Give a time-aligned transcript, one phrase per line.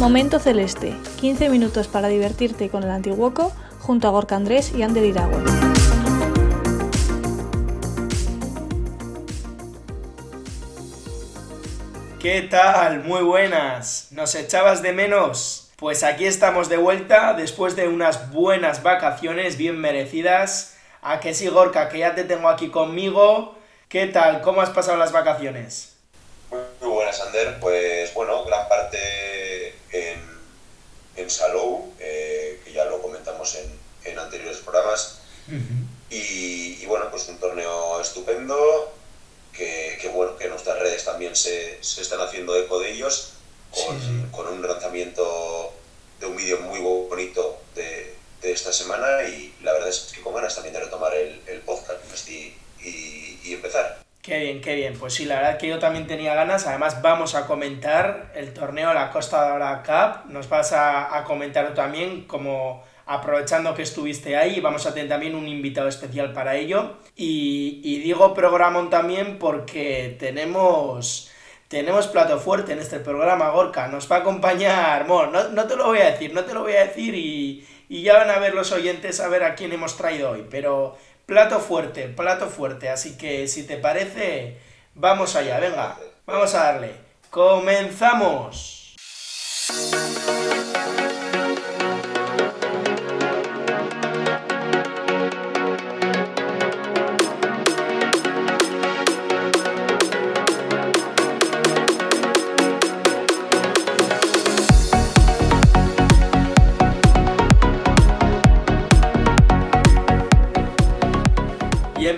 [0.00, 5.04] Momento Celeste, 15 minutos para divertirte con el Antiguoco junto a Gorka Andrés y Ander
[5.04, 5.44] Iragüe.
[12.18, 13.04] ¿Qué tal?
[13.04, 14.06] Muy buenas.
[14.12, 15.70] ¿Nos echabas de menos?
[15.76, 20.78] Pues aquí estamos de vuelta después de unas buenas vacaciones bien merecidas.
[21.02, 21.90] ¿A que sí, Gorka?
[21.90, 23.54] Que ya te tengo aquí conmigo.
[23.90, 24.40] ¿Qué tal?
[24.40, 25.94] ¿Cómo has pasado las vacaciones?
[26.80, 27.60] Muy buenas, Ander.
[27.60, 28.98] Pues bueno, gran parte
[31.20, 33.70] en Salou, eh, que ya lo comentamos en,
[34.04, 35.18] en anteriores programas.
[36.10, 38.92] y, y bueno, pues un torneo estupendo,
[39.52, 43.32] que, bueno, que nuestras redes también se, se están haciendo eco de ellos,
[43.70, 44.24] con, Sí.
[44.32, 45.72] con un lanzamiento
[46.18, 50.34] de un vídeo muy bonito de, de esta semana y la verdad es que con
[50.34, 54.02] ganas también de retomar el, el podcast y, y, y empezar.
[54.22, 54.94] Qué bien, qué bien.
[54.98, 56.66] Pues sí, la verdad que yo también tenía ganas.
[56.66, 60.30] Además, vamos a comentar el torneo La Costa Dorada Cup.
[60.30, 65.48] Nos vas a, comentar también, como aprovechando que estuviste ahí, vamos a tener también un
[65.48, 66.98] invitado especial para ello.
[67.16, 71.30] Y, y digo programón también porque tenemos,
[71.68, 73.88] tenemos plato fuerte en este programa, Gorka.
[73.88, 76.60] Nos va a acompañar, bueno, no, no te lo voy a decir, no te lo
[76.60, 79.72] voy a decir y, y ya van a ver los oyentes a ver a quién
[79.72, 80.46] hemos traído hoy.
[80.48, 80.96] Pero
[81.30, 82.88] plato fuerte, plato fuerte.
[82.88, 84.58] Así que si te parece,
[84.96, 86.92] vamos allá, venga, vamos a darle.
[87.30, 88.96] ¡Comenzamos!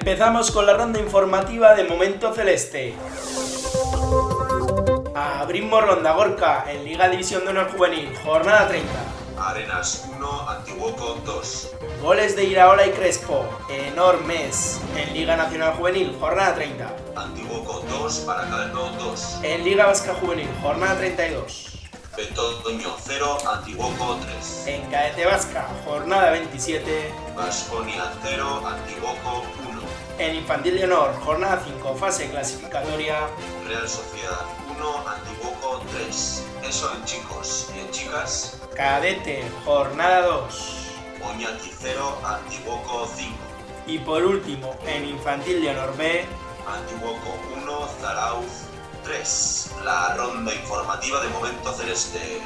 [0.03, 2.93] Empezamos con la ronda informativa de Momento Celeste.
[5.15, 8.91] Abrimos ronda Gorka en Liga División de Honor Juvenil, jornada 30.
[9.39, 11.71] Arenas 1, Antiguoco 2.
[12.01, 14.81] Goles de Iraola y Crespo, enormes.
[14.97, 16.97] En Liga Nacional Juvenil, jornada 30.
[17.15, 19.39] Antiguoco 2, Baracaldo 2.
[19.45, 21.73] En Liga Vasca Juvenil, jornada 32.
[22.17, 24.67] Betoño 0, Antiguoco 3.
[24.67, 27.11] En Cadete Vasca, jornada 27.
[27.35, 29.62] Vasconia 0, Antiguoco 1.
[30.23, 33.27] En Infantil de Honor, jornada 5, fase clasificatoria.
[33.67, 36.47] Real Sociedad 1, Antiguoco 3.
[36.63, 37.73] Eso en chicos.
[37.75, 40.77] Y en chicas, Cadete, jornada 2.
[41.29, 43.35] Oñati 0, Antiguoco 5.
[43.89, 46.25] Y por último, en Infantil de Honor B,
[46.69, 48.47] Antiguoco 1, Zarauz
[49.03, 49.71] 3.
[49.85, 52.41] La ronda informativa de Momento Celeste.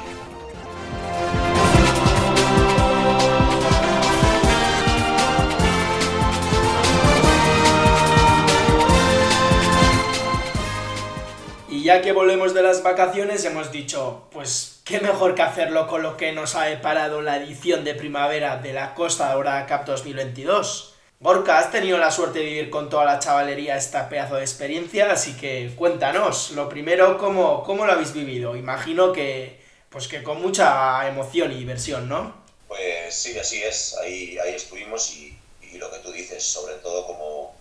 [11.87, 16.17] Ya que volvemos de las vacaciones, hemos dicho, pues qué mejor que hacerlo con lo
[16.17, 20.95] que nos ha deparado la edición de primavera de la Costa Dorada Cup 2022.
[21.21, 25.09] Gorka, has tenido la suerte de vivir con toda la chavalería esta pedazo de experiencia,
[25.09, 28.57] así que cuéntanos, lo primero, ¿cómo, cómo lo habéis vivido?
[28.57, 29.57] Imagino que,
[29.89, 32.35] pues que con mucha emoción y diversión, ¿no?
[32.67, 33.95] Pues sí, así es.
[34.03, 35.39] Ahí, ahí estuvimos y,
[35.77, 37.55] lo que tú dices, sobre todo como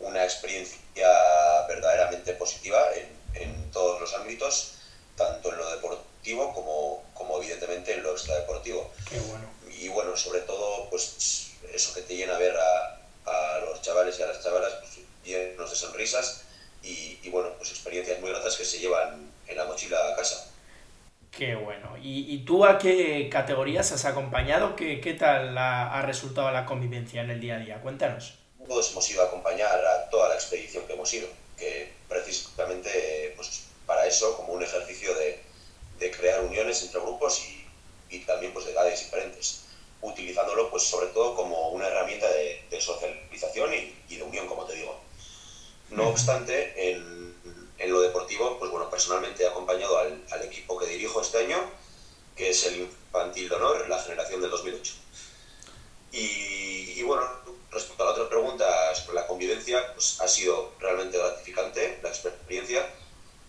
[0.00, 1.08] una experiencia
[1.68, 2.78] verdaderamente positiva
[3.34, 4.74] en todos los ámbitos,
[5.16, 8.90] tanto en lo deportivo como, como evidentemente en lo extradeportivo.
[9.08, 9.44] Qué bueno.
[9.78, 14.22] Y bueno, sobre todo, pues eso que te llena ver a, a los chavales y
[14.22, 16.44] a las chavalas pues, llenos de sonrisas
[16.82, 20.48] y, y bueno, pues experiencias muy gratas que se llevan en la mochila a casa.
[21.30, 21.96] Qué bueno.
[21.96, 24.76] ¿Y, y tú a qué categorías has acompañado?
[24.76, 27.80] ¿Qué, qué tal ha, ha resultado la convivencia en el día a día?
[27.80, 28.34] Cuéntanos.
[28.68, 31.26] Todos hemos ido a acompañar a toda la expedición que hemos ido,
[31.58, 35.42] que precisamente pues, para eso, como un ejercicio de,
[35.98, 37.66] de crear uniones entre grupos y,
[38.16, 39.62] y también pues, de edades diferentes,
[40.00, 44.74] utilizándolo pues, sobre todo como una herramienta de, socialización y, y, de unión, como te
[44.74, 44.98] digo.
[45.90, 47.34] No obstante, en,
[47.78, 51.58] en, lo deportivo, pues bueno, personalmente he acompañado al, al equipo que dirijo este año,
[52.34, 54.94] que es el Infantil de Honor, la generación del 2008.
[56.12, 57.24] Y, y bueno,
[57.70, 58.66] respecto a la otra pregunta
[59.12, 62.86] la convivencia, pues ha sido realmente gratificante la experiencia,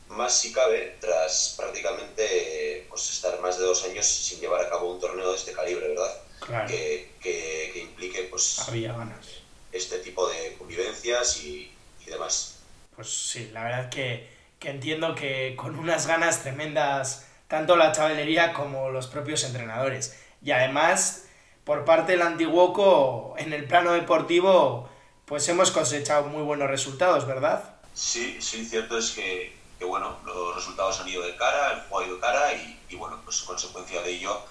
[0.09, 4.91] más si cabe, tras prácticamente pues, estar más de dos años sin llevar a cabo
[4.93, 6.21] un torneo de este calibre, ¿verdad?
[6.39, 6.67] Claro.
[6.67, 9.25] Que, que, que implique pues Había ganas.
[9.71, 11.71] este tipo de convivencias y,
[12.01, 12.59] y demás.
[12.95, 14.29] Pues sí, la verdad que,
[14.59, 20.15] que entiendo que con unas ganas tremendas, tanto la chavalería como los propios entrenadores.
[20.43, 21.25] Y además,
[21.63, 24.89] por parte del Antiguoco, en el plano deportivo,
[25.25, 27.63] pues hemos cosechado muy buenos resultados, ¿verdad?
[27.93, 31.99] Sí, sí, cierto es que, que, bueno, los resultados han ido de cara, el juego
[31.99, 34.41] ha ido de cara y, y bueno, pues consecuencia de ello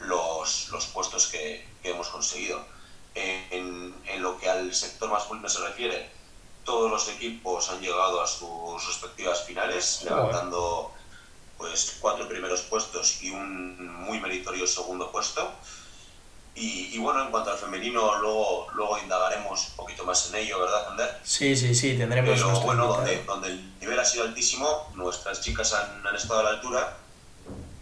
[0.00, 2.64] los, los puestos que, que hemos conseguido.
[3.14, 6.10] En, en, lo que al sector masculino se refiere,
[6.64, 10.92] todos los equipos han llegado a sus respectivas finales, levantando
[11.58, 15.52] pues cuatro primeros puestos y un muy meritorio segundo puesto.
[16.54, 20.58] Y, y, bueno, en cuanto al femenino, luego, luego indagaremos un poquito más en ello,
[20.60, 21.18] ¿verdad, Ander?
[21.22, 25.72] Sí, sí, sí, tendremos Pero bueno, donde, donde, el nivel ha sido altísimo, nuestras chicas
[25.72, 26.96] han, han estado a la altura,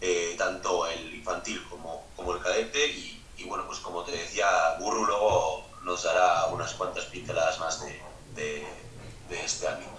[0.01, 4.47] eh, tanto el infantil como, como el cadete, y, y, bueno, pues como te decía,
[4.79, 8.01] Burru luego nos dará unas cuantas pinceladas más de,
[8.35, 8.67] de,
[9.31, 9.91] de este ámbito.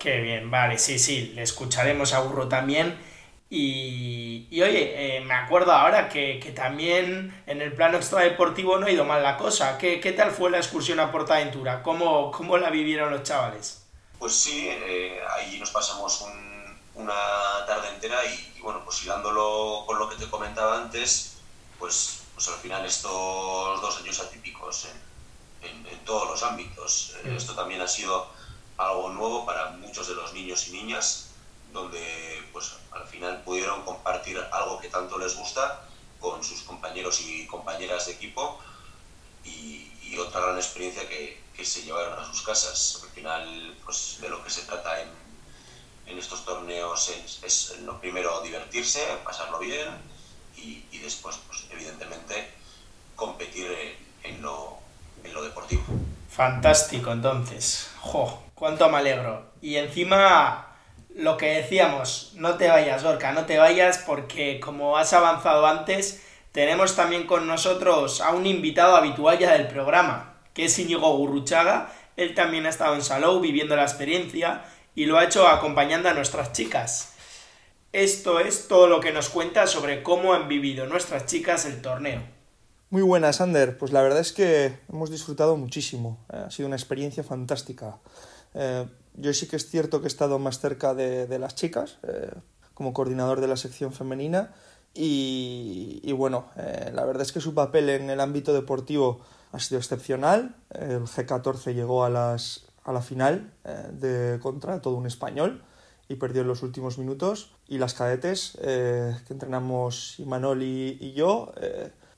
[0.00, 3.09] Qué bien, vale, sí, sí, le escucharemos a Burro también.
[3.52, 8.86] Y, y oye, eh, me acuerdo ahora que, que, también en el plano extradeportivo no
[8.86, 9.76] ha ido mal la cosa.
[9.76, 11.82] ¿Qué, qué tal fue la excursión a Portaventura?
[11.82, 13.82] ¿Cómo, ¿Cómo la vivieron los chavales?
[14.20, 17.12] Pues sí, eh, ahí nos pasamos un, una
[17.66, 21.38] tarde entera y, y, bueno, pues hilándolo con lo que te comentaba antes,
[21.76, 23.10] pues, pues al final estos
[23.80, 27.16] dos años atípicos en, en, en todos los ámbitos.
[27.24, 27.34] Mm.
[27.34, 28.28] Esto también ha sido
[28.76, 31.29] algo nuevo para muchos de los niños y niñas
[31.72, 35.84] donde pues al final pudieron compartir algo que tanto les gusta
[36.18, 38.58] con sus compañeros y compañeras de equipo
[39.44, 39.86] y,
[40.18, 43.00] otra gran experiencia que, que, se llevaron a sus casas.
[43.04, 45.08] Al final, pues de lo que se trata en,
[46.06, 49.88] en estos torneos es, es, lo primero divertirse, pasarlo bien
[50.56, 52.50] y, y después, pues evidentemente,
[53.14, 54.78] competir en, en, lo,
[55.22, 55.84] en lo deportivo.
[56.28, 57.88] Fantástico, entonces.
[58.00, 58.42] ¡Jo!
[58.54, 59.52] ¡Cuánto me alegro!
[59.62, 60.69] Y encima
[61.14, 66.22] lo que decíamos, no te vayas, Gorka, no te vayas porque como has avanzado antes,
[66.52, 71.92] tenemos también con nosotros a un invitado habitual ya del programa, que es Íñigo Gurruchaga.
[72.16, 74.64] Él también ha estado en Salou viviendo la experiencia
[74.94, 77.14] y lo ha hecho acompañando a nuestras chicas.
[77.92, 82.22] Esto es todo lo que nos cuenta sobre cómo han vivido nuestras chicas el torneo.
[82.90, 83.78] Muy buenas, Ander.
[83.78, 86.18] Pues la verdad es que hemos disfrutado muchísimo.
[86.28, 87.98] Ha sido una experiencia fantástica.
[88.54, 91.98] Eh, yo sí que es cierto que he estado más cerca de, de las chicas,
[92.02, 92.30] eh,
[92.74, 94.54] como coordinador de la sección femenina,
[94.94, 99.20] y, y bueno, eh, la verdad es que su papel en el ámbito deportivo
[99.52, 100.56] ha sido excepcional.
[100.70, 105.62] El G14 llegó a, las, a la final eh, de, contra todo un español
[106.08, 107.52] y perdió en los últimos minutos.
[107.68, 111.52] Y las cadetes, que entrenamos Imanol y, y yo,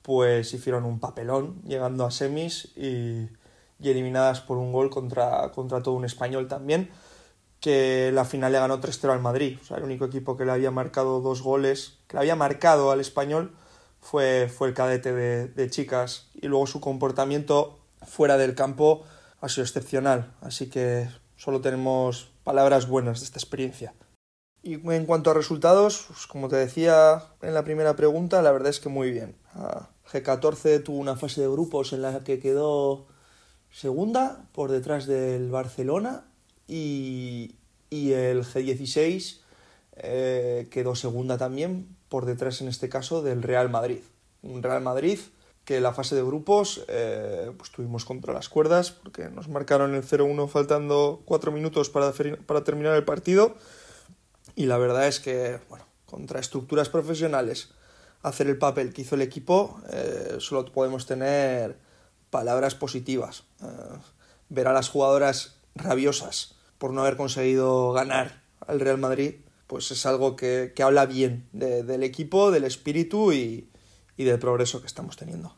[0.00, 3.28] pues hicieron un papelón llegando a semis y
[3.82, 6.90] y eliminadas por un gol contra, contra todo un español también,
[7.60, 9.58] que la final le ganó 3-0 al Madrid.
[9.60, 12.90] O sea, el único equipo que le había marcado dos goles, que le había marcado
[12.90, 13.52] al español,
[14.00, 16.28] fue, fue el cadete de, chicas.
[16.34, 19.04] Y luego su comportamiento fuera del campo
[19.40, 20.34] ha sido excepcional.
[20.40, 23.94] Así que solo tenemos palabras buenas de esta experiencia.
[24.64, 28.70] Y en cuanto a resultados, pues como te decía en la primera pregunta, la verdad
[28.70, 29.36] es que muy bien.
[30.12, 33.06] G14 tuvo una fase de grupos en la que quedó
[33.72, 36.24] segunda por detrás del Barcelona
[36.68, 37.56] y,
[37.90, 39.40] y el G16
[39.96, 44.00] eh, quedó segunda también por detrás en este caso del Real Madrid.
[44.42, 45.18] Un Real Madrid
[45.64, 49.94] que en la fase de grupos eh, pues tuvimos contra las cuerdas porque nos marcaron
[49.94, 52.12] el 0-1 faltando 4 minutos para,
[52.46, 53.54] para terminar el partido
[54.56, 57.70] y la verdad es que bueno, contra estructuras profesionales
[58.22, 61.76] hacer el papel que hizo el equipo eh, solo podemos tener
[62.32, 63.44] palabras positivas.
[63.60, 63.98] Uh,
[64.48, 69.36] ver a las jugadoras rabiosas por no haber conseguido ganar al Real Madrid,
[69.66, 73.70] pues es algo que, que habla bien de, del equipo, del espíritu y,
[74.16, 75.54] y, del progreso que estamos teniendo.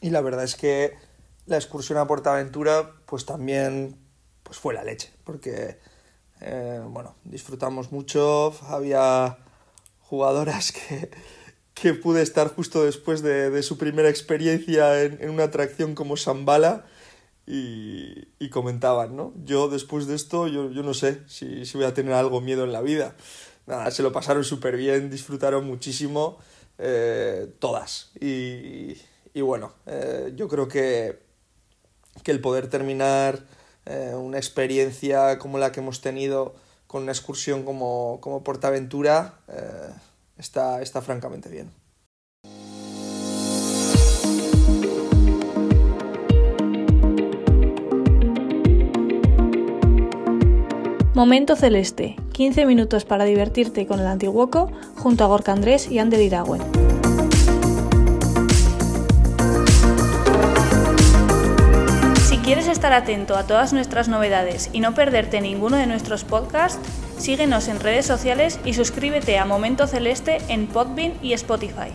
[0.00, 0.94] Y la verdad es que
[1.46, 3.96] la excursión a Portaventura, pues también
[4.42, 5.78] pues fue la leche, porque
[6.40, 9.38] eh, bueno, disfrutamos mucho, había
[10.00, 11.10] jugadoras que
[11.76, 16.16] que pude estar justo después de, de su primera experiencia en, en, una atracción como
[16.16, 16.86] Shambhala
[17.46, 19.34] y, y, comentaban, ¿no?
[19.44, 22.64] Yo después de esto, yo, yo no sé si, si, voy a tener algo miedo
[22.64, 23.14] en la vida.
[23.66, 26.38] Nada, se lo pasaron súper bien, disfrutaron muchísimo,
[26.78, 28.10] eh, todas.
[28.20, 28.96] Y,
[29.34, 31.18] y bueno, eh, yo creo que,
[32.22, 33.44] que el poder terminar
[33.84, 36.54] eh, una experiencia como la que hemos tenido
[36.86, 39.34] con una excursión como, como Portaventura
[40.36, 41.72] está, está francamente bien.
[51.16, 56.20] Momento Celeste, 15 minutos para divertirte con el Antiguoco junto a Gorka Andrés y Ander
[56.20, 56.60] Iragüen.
[62.28, 66.86] Si quieres estar atento a todas nuestras novedades y no perderte ninguno de nuestros podcasts,
[67.18, 71.92] síguenos en redes sociales y suscríbete a Momento Celeste en Podbean y Spotify.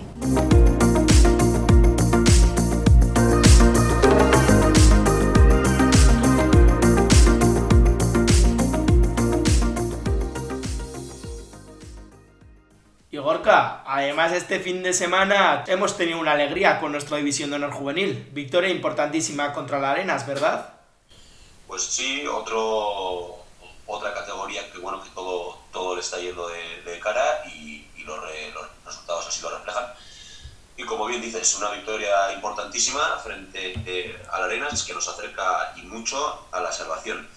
[13.85, 18.29] además este fin de semana hemos tenido una alegría con nuestra división de honor juvenil.
[18.31, 20.73] Victoria importantísima contra la Arenas, ¿verdad?
[21.67, 23.40] Pues sí, otro,
[23.91, 28.19] otra categoría que bueno que todo, todo le está yendo de, cara y, los,
[28.83, 29.85] resultados así lo reflejan.
[30.75, 35.73] Y como bien dices, una victoria importantísima frente eh, a la Arenas que nos acerca
[35.75, 37.29] y mucho a la salvación.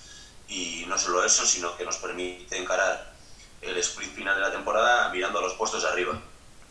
[0.49, 3.13] Y no solo eso, sino que nos permite encarar
[3.61, 6.19] el sprint final de la temporada mirando los puestos de arriba.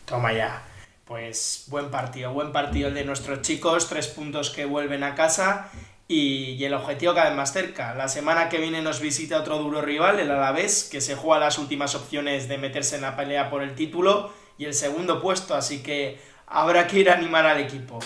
[0.05, 0.63] Toma ya.
[1.05, 5.69] Pues buen partido, buen partido el de nuestros chicos, tres puntos que vuelven a casa
[6.13, 7.93] y, el objetivo cada vez más cerca.
[7.95, 11.57] La semana que viene nos visita otro duro rival, el Alavés, que se juega las
[11.57, 15.81] últimas opciones de meterse en la pelea por el título y el segundo puesto, así
[15.81, 17.99] que habrá que ir a animar al equipo.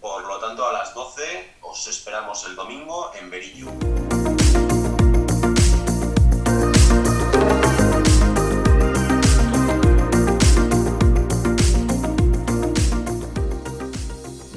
[0.00, 3.66] Por lo tanto, a las 12 os esperamos el domingo en Berillo.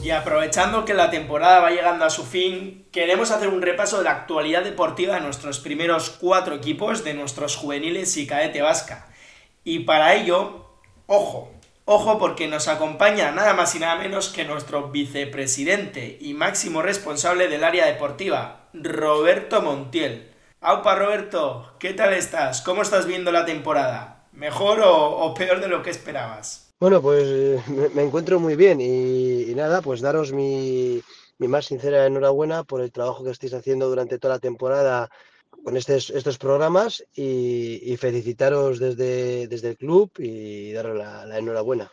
[0.04, 4.06] Y aprovechando que la temporada va llegando a su fin, queremos hacer un repaso de
[4.06, 9.08] la actualidad deportiva de nuestros primeros cuatro equipos, de nuestros juveniles y cadete vasca.
[9.64, 10.72] Y para ello,
[11.06, 11.52] ojo,
[11.86, 17.48] ojo porque nos acompaña nada más y nada menos que nuestro vicepresidente y máximo responsable
[17.48, 20.32] del área deportiva, Roberto Montiel.
[20.62, 22.62] Aupa Roberto, ¿qué tal estás?
[22.62, 24.24] ¿Cómo estás viendo la temporada?
[24.32, 26.71] ¿Mejor o peor de lo que esperabas?
[26.82, 27.62] Bueno, pues eh,
[27.94, 31.00] me, encuentro muy bien y, nada, pues daros mi,
[31.38, 35.08] más sincera enhorabuena por el trabajo que estáis haciendo durante toda la temporada
[35.64, 41.92] con estos, estos programas y, felicitaros desde, desde el club y daros la, enhorabuena.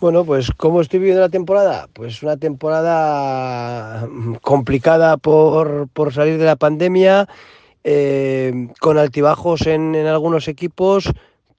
[0.00, 1.88] Bueno, pues ¿cómo estoy viviendo la temporada?
[1.94, 4.06] Pues una temporada
[4.42, 7.26] complicada por, salir de la pandemia,
[7.82, 11.10] eh, con altibajos en, en algunos equipos,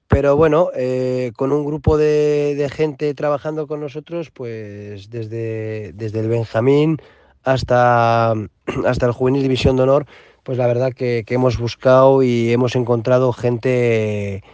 [0.08, 6.28] pero bueno, eh, con un grupo de, gente trabajando con nosotros, pues desde, desde el
[6.28, 6.98] Benjamín
[7.42, 8.32] hasta,
[8.86, 10.06] hasta el Juvenil División de Honor,
[10.42, 14.44] pues la verdad que, hemos buscado y hemos encontrado gente,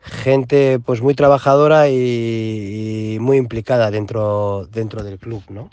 [0.00, 5.68] gente pues muy trabajadora y, muy implicada dentro, dentro del club, ¿no?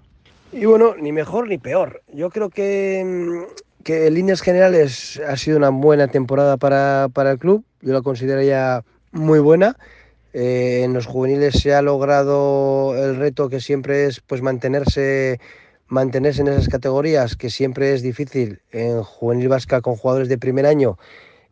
[0.52, 2.02] Y bueno, ni mejor ni peor.
[2.12, 3.46] Yo creo que,
[3.84, 7.64] que en líneas generales ha sido una buena temporada para, para el club.
[7.82, 9.78] Yo lo consideraría muy buena.
[10.34, 15.40] Eh, en los juveniles se ha logrado el reto que siempre es pues mantenerse
[15.90, 20.66] mantenerse en esas categorías, que siempre es difícil en juvenil vasca con jugadores de primer
[20.66, 20.98] año,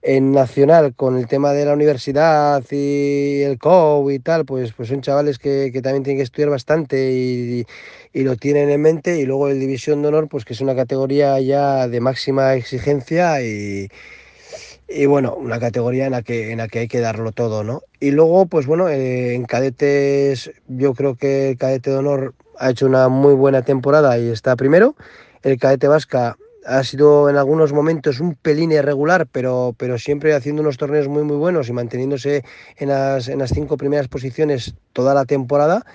[0.03, 4.89] en nacional con el tema de la universidad y el COU y tal, pues, pues
[4.89, 7.65] son chavales que, también tienen que estudiar bastante y,
[8.13, 10.75] y, lo tienen en mente, y luego el División de Honor, pues que es una
[10.75, 13.89] categoría ya de máxima exigencia y,
[14.88, 17.82] y bueno, una categoría en la que, en la que hay que darlo todo, ¿no?
[18.00, 22.70] Y luego, pues bueno, eh, en cadetes yo creo que el cadete de honor ha
[22.70, 24.96] hecho una muy buena temporada y está primero.
[25.44, 30.62] El cadete vasca ha sido en algunos momentos un pelín irregular, pero, pero siempre haciendo
[30.62, 32.44] unos torneos muy muy buenos y manteniéndose
[32.77, 35.86] en las, en las cinco primeras posiciones toda la temporada.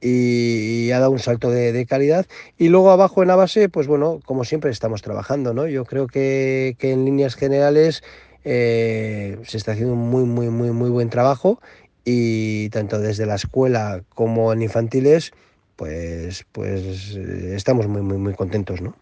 [0.00, 2.24] Y, ha dado un salto de, de, calidad.
[2.56, 5.66] Y luego abajo en la base, pues bueno, como siempre estamos trabajando, ¿no?
[5.66, 8.04] Yo creo que, que en líneas generales
[8.44, 11.60] eh, se está haciendo un muy, muy, muy, muy buen trabajo
[12.04, 15.32] y tanto desde la escuela como en infantiles,
[15.76, 18.96] pues, pues eh, estamos muy, muy, muy contentos, ¿no?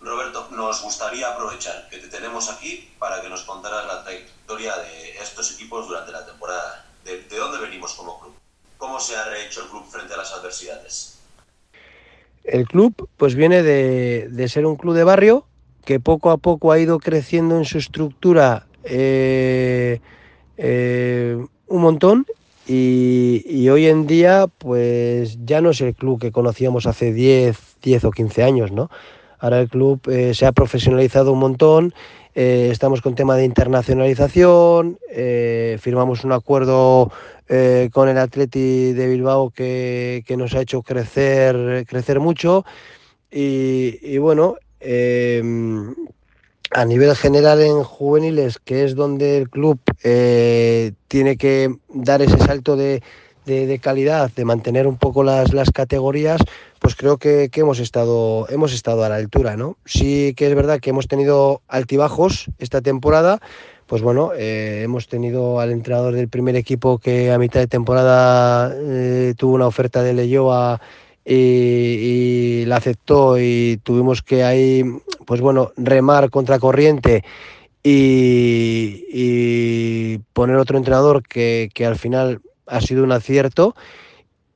[0.00, 5.18] Roberto, nos gustaría aprovechar que te tenemos aquí para que nos contaras la trayectoria de
[5.20, 6.86] estos equipos durante la temporada.
[7.04, 8.34] ¿De, dónde venimos como club?
[8.78, 11.18] ¿Cómo se ha rehecho el club frente a las adversidades?
[12.44, 15.46] El club pues viene de, de ser un club de barrio
[15.84, 20.00] que poco a poco ha ido creciendo en su estructura eh,
[20.56, 22.26] eh, un montón
[22.66, 28.04] y, hoy en día pues ya no es el club que conocíamos hace 10, 10
[28.04, 28.90] o 15 años, ¿no?
[29.38, 31.94] Ahora el club eh, se ha profesionalizado un montón,
[32.34, 34.98] estamos con tema de internacionalización,
[35.78, 37.12] firmamos un acuerdo
[37.92, 42.64] con el Atleti de Bilbao que, que, nos ha hecho crecer, crecer mucho
[43.30, 44.56] y, y bueno,
[46.70, 49.80] a nivel general en juveniles, que es donde el club
[51.08, 53.02] tiene que dar ese salto de,
[53.46, 56.40] de, calidad, de mantener un poco las, las categorías,
[56.78, 59.76] pues creo que, que, hemos, estado, hemos estado a la altura, ¿no?
[59.84, 63.40] Sí que es verdad que hemos tenido altibajos esta temporada,
[63.86, 68.74] pues bueno, eh, hemos tenido al entrenador del primer equipo que a mitad de temporada
[68.74, 70.80] eh, tuvo una oferta de Leyoa
[71.24, 74.84] y, y, la aceptó y tuvimos que ahí,
[75.26, 77.24] pues bueno, remar contra corriente
[77.82, 83.74] y, y poner otro entrenador que, que al final ha sido un acierto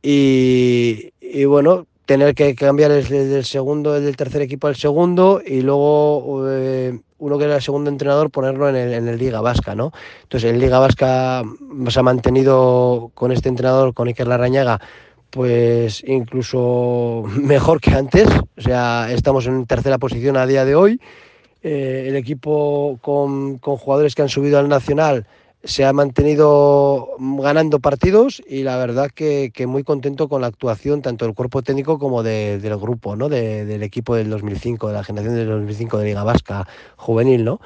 [0.02, 5.60] y, y bueno, tener que cambiar el, del segundo, el tercer equipo al segundo y
[5.60, 9.74] luego eh, uno que era el segundo entrenador ponerlo en el, en el, Liga Vasca,
[9.74, 9.92] ¿no?
[10.22, 11.44] Entonces en Liga Vasca
[11.88, 14.80] se ha mantenido con este entrenador, con Iker Larrañaga,
[15.30, 21.00] pues incluso mejor que antes, o sea, estamos en tercera posición a día de hoy.
[21.62, 25.26] Eh, el equipo con, con jugadores que han subido al Nacional
[25.64, 31.24] se ha mantenido ganando partidos y la verdad que, muy contento con la actuación tanto
[31.24, 33.28] del cuerpo técnico como de, del grupo, ¿no?
[33.28, 36.66] De, del equipo del 2005, de la generación del 2005 de Liga Vasca
[36.96, 37.44] juvenil.
[37.44, 37.60] ¿no?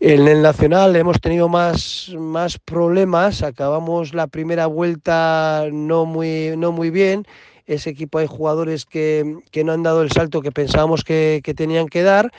[0.00, 6.70] En el Nacional hemos tenido más, más problemas, acabamos la primera vuelta no muy, no
[6.70, 7.26] muy bien.
[7.66, 11.52] Ese equipo hay jugadores que, que no han dado el salto que pensábamos que, que
[11.54, 12.32] tenían que dar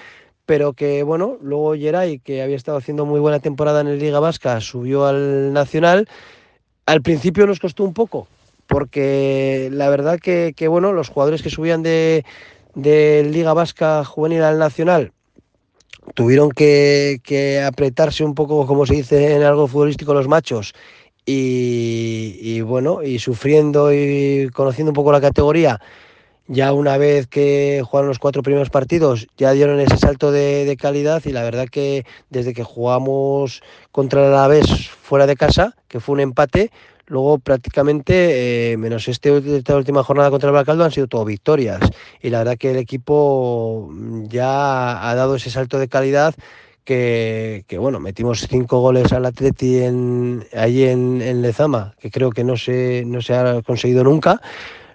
[0.45, 4.19] pero que bueno, luego Geray, que había estado haciendo muy buena temporada en el Liga
[4.19, 6.09] Vasca, subió al Nacional.
[6.87, 8.27] Al principio nos costó un poco,
[8.65, 12.25] porque la verdad que, que bueno, los jugadores que subían de,
[12.73, 15.11] de, Liga Vasca juvenil al Nacional
[16.13, 20.73] tuvieron que, que, apretarse un poco, como se dice en algo futbolístico, los machos.
[21.25, 25.79] Y, y bueno, y sufriendo y conociendo un poco la categoría,
[26.49, 31.21] ya una vez que jugaron los cuatro primeros partidos, ya dieron ese salto de, calidad
[31.25, 36.13] y la verdad que desde que jugamos contra el Alavés fuera de casa, que fue
[36.13, 36.71] un empate,
[37.09, 41.81] luego prácticamente, eh, menos este, esta última jornada contra el Baracaldo, han sido todo victorias.
[42.21, 43.91] Y la verdad que el equipo
[44.29, 46.33] ya ha dado ese salto de calidad
[46.85, 52.43] que, bueno, metimos cinco goles al Atleti en, allí en, en, Lezama, que creo que
[52.43, 54.41] no se, no se ha conseguido nunca.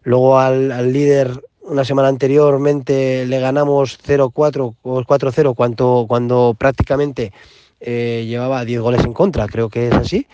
[0.03, 7.33] Luego al, al líder una semana anteriormente le ganamos 0-4 o 4-0 cuando, cuando prácticamente
[7.81, 10.27] eh, llevaba 10 goles en contra, creo que es así.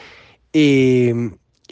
[0.52, 1.10] Y,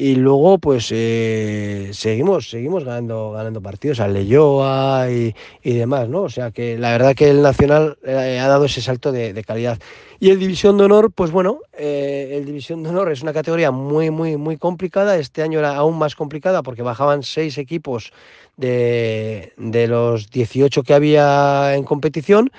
[0.00, 6.22] y luego pues eh, seguimos seguimos ganando ganando partidos al Leyoa y, y, demás no
[6.22, 9.42] o sea que la verdad que el Nacional eh, ha dado ese salto de, de,
[9.42, 9.80] calidad.
[10.20, 13.72] Y el División de Honor pues bueno eh, el División de Honor es una categoría
[13.72, 15.18] muy muy muy complicada.
[15.18, 18.12] Este año era aún más complicada porque bajaban seis equipos
[18.56, 22.52] de, de los 18 que había en competición.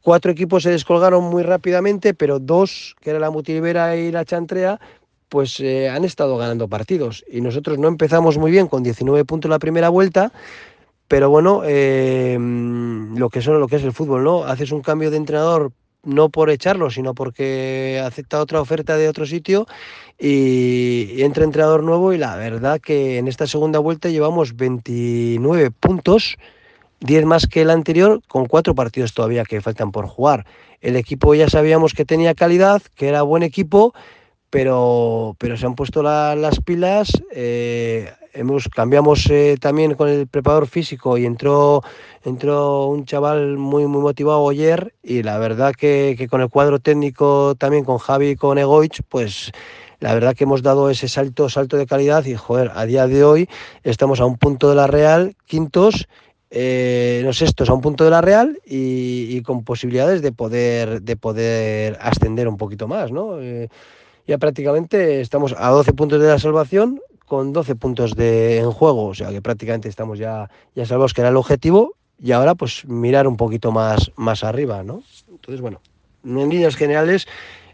[0.00, 4.80] Cuatro equipos se descolgaron muy rápidamente pero dos que era la Mutilivera y la Chantrea
[5.34, 9.50] pues eh, han estado ganando partidos y nosotros no empezamos muy bien con 19 puntos
[9.50, 10.30] la primera vuelta,
[11.08, 14.44] pero bueno, eh, lo que son lo que es el fútbol, ¿no?
[14.44, 15.72] Haces un cambio de entrenador
[16.04, 19.66] no por echarlo, sino porque acepta otra oferta de otro sitio
[20.20, 25.72] y, y entra entrenador nuevo y la verdad que en esta segunda vuelta llevamos 29
[25.72, 26.36] puntos,
[27.00, 30.46] 10 más que el anterior, con cuatro partidos todavía que faltan por jugar.
[30.80, 33.94] El equipo ya sabíamos que tenía calidad, que era buen equipo,
[34.54, 37.10] pero, pero se han puesto la, las pilas.
[37.32, 41.82] Eh, hemos, cambiamos eh, también con el preparador físico y entró,
[42.22, 46.78] entró un chaval muy, muy motivado ayer y la verdad que, que, con el cuadro
[46.78, 49.50] técnico también con Javi y con Egoich, pues
[49.98, 53.24] la verdad que hemos dado ese salto, salto de calidad y joder, a día de
[53.24, 53.48] hoy
[53.82, 56.06] estamos a un punto de la Real, quintos,
[56.52, 61.16] eh, no sextos a un punto de la Real y, con posibilidades de poder, de
[61.16, 63.40] poder ascender un poquito más, ¿no?
[64.26, 69.06] Ya prácticamente estamos a 12 puntos de la salvación con 12 puntos de, en juego,
[69.06, 72.84] o sea que prácticamente estamos ya, ya salvados, que era el objetivo, y ahora pues
[72.84, 75.02] mirar un poquito más, más arriba, ¿no?
[75.28, 75.80] Entonces, bueno,
[76.24, 77.26] en líneas generales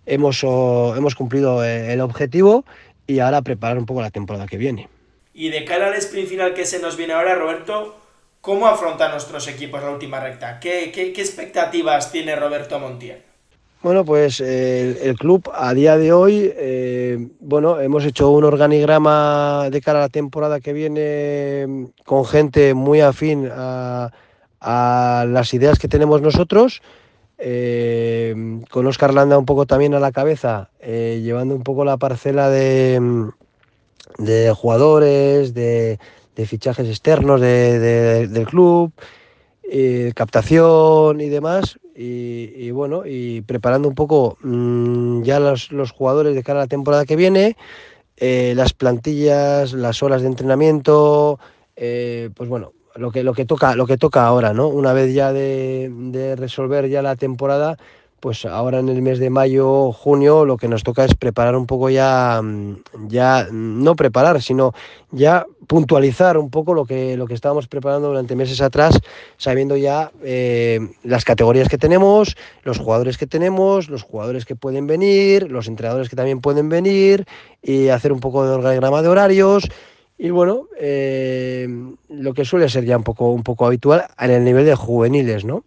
[0.07, 2.65] hemos, hemos cumplido el objetivo
[3.07, 4.89] y ahora preparar un poco la temporada que viene.
[5.35, 7.97] Y de cara al sprint final que se nos viene ahora, Roberto,
[8.41, 10.59] ¿cómo afrontan nuestros equipos la última recta?
[10.61, 13.23] ¿Qué, qué, qué expectativas tiene Roberto Montiel?
[13.83, 19.69] Bueno, pues eh, el club a día de hoy, eh, bueno, hemos hecho un organigrama
[19.71, 24.11] de cara a la temporada que viene con gente muy afín a,
[24.61, 26.83] a las ideas que tenemos nosotros,
[27.39, 31.97] eh, con Oscar Landa un poco también a la cabeza, eh, llevando un poco la
[31.97, 33.31] parcela de,
[34.19, 35.99] de jugadores, de,
[36.47, 38.93] fichajes externos del club,
[39.73, 41.79] eh, captación y demás.
[41.95, 46.69] Y, bueno, y preparando un poco mm, ya los, los, jugadores de cara a la
[46.69, 47.57] temporada que viene,
[48.17, 51.39] eh, las plantillas, las horas de entrenamiento,
[51.75, 54.69] pues bueno, lo que, lo que toca, lo que toca ahora, ¿no?
[54.69, 57.77] Una vez ya de resolver ya la temporada,
[58.21, 61.67] pues ahora en el mes de mayo, junio, lo que nos toca es preparar un
[61.67, 62.77] poco ya, mm,
[63.09, 64.73] ya no preparar, sino
[65.11, 68.99] ya puntualizar un poco lo que, lo que estábamos preparando durante meses atrás,
[69.39, 74.87] sabiendo ya eh, las categorías que tenemos, los jugadores que tenemos, los jugadores que pueden
[74.87, 77.25] venir, los entrenadores que también pueden venir,
[77.63, 79.69] y hacer un poco de organigrama de horarios.
[80.19, 81.67] Y bueno, eh,
[82.11, 85.47] lo que suele ser ya un poco, un poco habitual en el nivel de juveniles,
[85.47, 85.65] ¿no?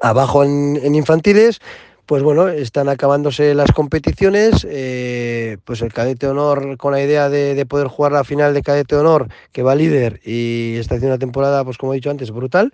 [0.00, 1.60] Abajo en, infantiles,
[2.06, 7.64] pues bueno, están acabándose las competiciones, eh, pues el cadete honor con la idea de,
[7.66, 11.64] poder jugar la final de cadete honor, que va líder y está haciendo una temporada,
[11.64, 12.72] pues como he dicho antes, brutal.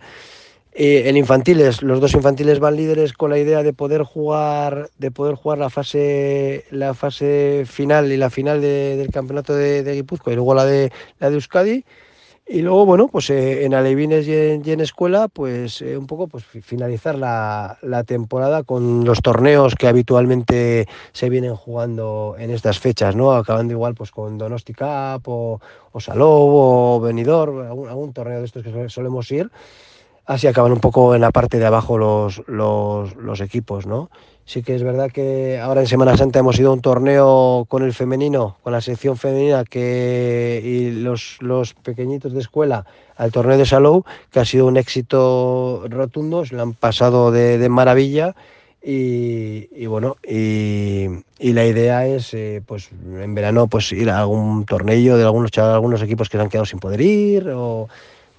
[0.73, 5.35] en infantiles, los dos infantiles van líderes con la idea de poder jugar, de poder
[5.35, 10.37] jugar la fase, la fase final y la final del campeonato de, de Guipúzcoa y
[10.37, 11.85] luego la de la de Euskadi.
[12.51, 16.45] Y luego, bueno, pues eh, en Alevines y en, Escuela, pues eh, un poco pues
[16.45, 23.33] finalizar la, temporada con los torneos que habitualmente se vienen jugando en estas fechas, ¿no?
[23.33, 25.61] Acabando igual pues con Donosti Cup o,
[25.93, 29.51] o Salou o Benidorm, algún, torneo de estos que solemos ir.
[30.25, 34.09] Así acaban un poco en la parte de abajo los, los equipos, ¿no?
[34.49, 37.83] Sí que es verdad que ahora en Semana Santa hemos ido a un torneo con
[37.83, 42.87] el femenino, con la sección femenina que, y los, los pequeñitos de escuela
[43.19, 47.69] al torneo de Salou, que ha sido un éxito rotundo, se lo han pasado de,
[47.69, 48.35] maravilla
[48.83, 51.09] y, bueno, y,
[51.39, 56.01] la idea es eh, pues en verano pues ir a algún torneo de algunos, algunos
[56.01, 57.87] equipos que se han quedado sin poder ir o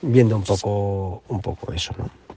[0.01, 2.28] viendo un poco, un poco eso, ¿no?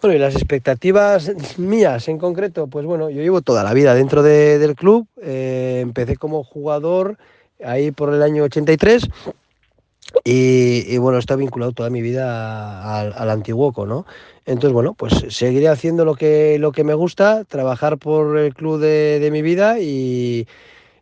[0.00, 4.22] Bueno, y las expectativas mías en concreto, pues bueno, yo llevo toda la vida dentro
[4.22, 7.18] del club, eh, empecé como jugador
[7.62, 9.06] ahí por el año 83
[10.24, 14.06] y, bueno, he estado vinculado toda mi vida al, al Antiguoco, ¿no?
[14.46, 18.80] Entonces, bueno, pues seguiré haciendo lo que, lo que me gusta, trabajar por el club
[18.80, 20.48] de, de mi vida y,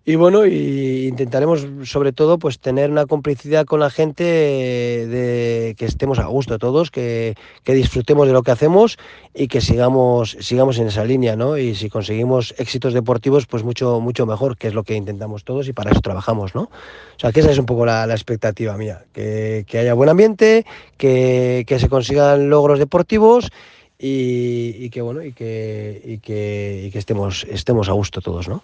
[0.09, 5.85] y bueno, y intentaremos sobre todo pues tener una complicidad con la gente de que
[5.85, 7.35] estemos a gusto todos, que,
[7.66, 8.97] disfrutemos de lo que hacemos
[9.35, 11.59] y que sigamos, sigamos en esa línea, ¿no?
[11.59, 15.68] Y si conseguimos éxitos deportivos, pues mucho, mucho mejor, que es lo que intentamos todos
[15.68, 16.62] y para eso trabajamos, ¿no?
[16.62, 20.64] O sea que esa es un poco la, expectativa mía, que, haya buen ambiente,
[20.97, 23.51] que, se consigan logros deportivos
[23.99, 28.62] y, que bueno, y que, y que, y que estemos, estemos a gusto todos, ¿no?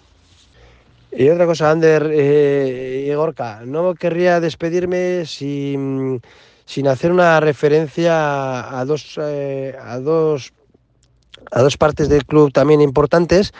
[1.17, 6.21] Y otra cosa, Ander eh, y Gorka, no querría despedirme sin,
[6.89, 10.51] hacer una referencia a dos, eh, a, dos,
[11.51, 13.53] a dos partes del club también importantes,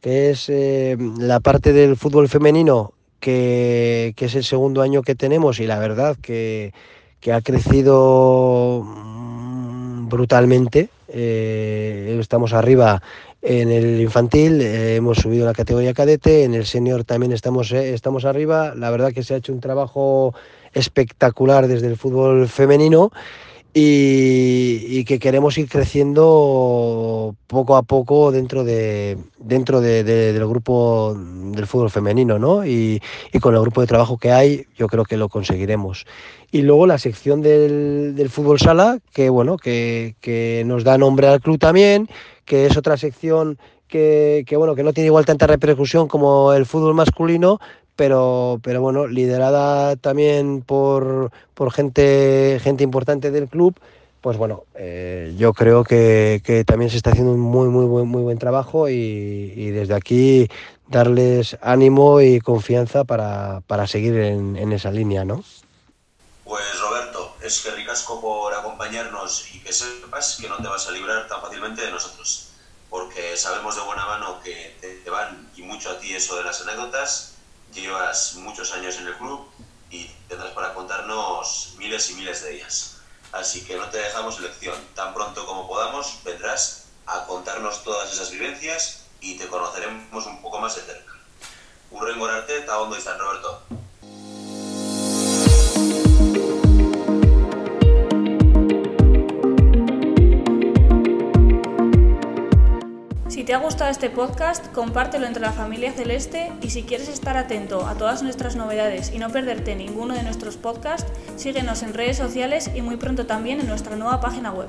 [0.00, 5.60] que es eh, la parte del fútbol femenino, que, es el segundo año que tenemos
[5.60, 6.72] y la verdad que,
[7.20, 8.86] que ha crecido
[10.08, 10.88] brutalmente.
[11.08, 13.02] estamos arriba
[13.42, 17.92] en el infantil eh, hemos subido la categoría cadete, en el senior también estamos, eh,
[17.92, 18.74] estamos arriba.
[18.76, 20.32] La verdad que se ha hecho un trabajo
[20.72, 23.10] espectacular desde el fútbol femenino
[23.74, 31.90] y, que queremos ir creciendo poco a poco dentro de dentro del grupo del fútbol
[31.90, 32.64] femenino, ¿no?
[32.64, 33.00] Y,
[33.40, 36.06] con el grupo de trabajo que hay, yo creo que lo conseguiremos.
[36.50, 41.40] Y luego la sección del, fútbol sala, que bueno, que, que nos da nombre al
[41.40, 42.08] club también
[42.44, 43.58] que es otra sección
[43.88, 47.60] que, bueno, que no tiene igual tanta repercusión como el fútbol masculino,
[47.96, 53.74] pero, pero bueno, liderada también por, por gente, gente importante del club,
[54.22, 58.22] pues bueno, eh, yo creo que, también se está haciendo un muy, muy, muy, muy
[58.22, 60.48] buen trabajo y, desde aquí
[60.86, 65.42] darles ánimo y confianza para, seguir en, en, esa línea, ¿no?
[66.44, 70.92] Pues Roberto, es que ricasco por acompañarnos y que sepas que no te vas a
[70.92, 72.50] librar tan fácilmente de nosotros,
[72.90, 76.60] porque sabemos de buena mano que te, van y mucho a ti eso de las
[76.60, 77.31] anécdotas,
[77.80, 79.48] llevas muchos años en el club
[79.90, 82.96] y tendrás para contarnos miles y miles de ellas.
[83.32, 88.30] Así que no te dejamos elección, tan pronto como podamos vendrás a contarnos todas esas
[88.30, 91.12] vivencias y te conoceremos un poco más de cerca.
[91.90, 93.62] Un rengorarte, ta hondo y Roberto.
[103.52, 107.86] Te ha gustado este podcast, compártelo entre la familia celeste y si quieres estar atento
[107.86, 112.70] a todas nuestras novedades y no perderte ninguno de nuestros podcasts, síguenos en redes sociales
[112.74, 114.68] y muy pronto también en nuestra nueva página web.